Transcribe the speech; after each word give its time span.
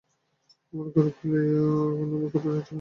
আমার 0.73 0.87
ঘর 0.93 1.07
ফেলিয়া 1.17 1.65
এখন 1.91 2.09
আমি 2.15 2.27
কোথাও 2.27 2.29
যাইতে 2.31 2.39
পারি 2.39 2.57
না। 2.57 2.63